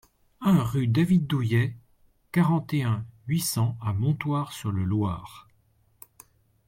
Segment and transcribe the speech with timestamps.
[0.39, 1.77] un rue David Douillet,
[2.31, 5.47] quarante et un, huit cents à Montoire-sur-le-Loir